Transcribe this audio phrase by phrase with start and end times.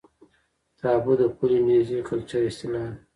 [0.79, 2.93] تابو د پولي نیزي کلچر اصطلاح ده.